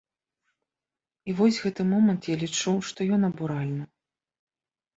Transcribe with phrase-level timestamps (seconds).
[1.31, 3.85] І вось гэты момант, я лічу, што ён абуральны.